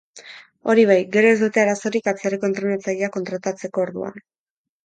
[0.71, 4.19] Hori bai, gero ez dute arazorik atzerriko entrenatzaileak kontratatzeko orduan.